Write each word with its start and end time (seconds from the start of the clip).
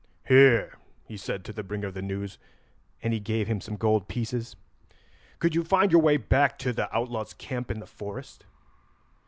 "Here," 0.27 0.79
he 1.05 1.15
said 1.15 1.45
to 1.45 1.53
the 1.53 1.61
bringer 1.61 1.87
of 1.89 1.93
the 1.93 2.01
news, 2.01 2.39
and 3.03 3.13
he 3.13 3.19
gave 3.19 3.45
him 3.47 3.61
some 3.61 3.75
gold 3.75 4.07
pieces. 4.07 4.55
"Could 5.37 5.53
you 5.53 5.63
find 5.63 5.91
your 5.91 6.01
way 6.01 6.17
back 6.17 6.57
to 6.57 6.73
the 6.73 6.91
outlaws' 6.91 7.35
camp 7.35 7.69
in 7.69 7.79
the 7.79 7.85
forest?" 7.85 8.47